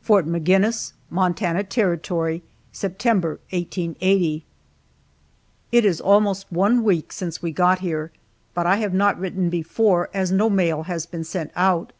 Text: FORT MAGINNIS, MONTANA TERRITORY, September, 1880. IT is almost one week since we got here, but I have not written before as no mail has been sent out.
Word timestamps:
FORT 0.00 0.28
MAGINNIS, 0.28 0.92
MONTANA 1.10 1.64
TERRITORY, 1.64 2.44
September, 2.70 3.40
1880. 3.50 4.44
IT 5.72 5.84
is 5.84 6.00
almost 6.00 6.46
one 6.52 6.84
week 6.84 7.10
since 7.10 7.42
we 7.42 7.50
got 7.50 7.80
here, 7.80 8.12
but 8.54 8.64
I 8.64 8.76
have 8.76 8.94
not 8.94 9.18
written 9.18 9.50
before 9.50 10.08
as 10.14 10.30
no 10.30 10.48
mail 10.48 10.84
has 10.84 11.04
been 11.04 11.24
sent 11.24 11.50
out. 11.56 11.92